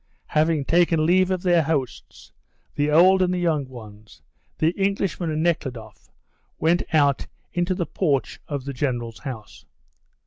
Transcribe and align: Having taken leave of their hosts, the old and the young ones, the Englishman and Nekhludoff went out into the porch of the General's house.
Having 0.29 0.65
taken 0.65 1.05
leave 1.05 1.29
of 1.29 1.43
their 1.43 1.61
hosts, 1.61 2.31
the 2.73 2.89
old 2.89 3.21
and 3.21 3.31
the 3.31 3.37
young 3.37 3.67
ones, 3.69 4.23
the 4.57 4.71
Englishman 4.71 5.29
and 5.29 5.43
Nekhludoff 5.43 6.09
went 6.57 6.81
out 6.91 7.27
into 7.53 7.75
the 7.75 7.85
porch 7.85 8.39
of 8.47 8.65
the 8.65 8.73
General's 8.73 9.19
house. 9.19 9.63